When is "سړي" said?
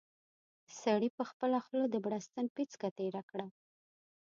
0.81-1.09